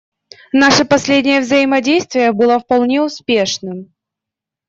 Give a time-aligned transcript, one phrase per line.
[0.51, 3.93] Наше последнее взаимодействие было вполне успешным.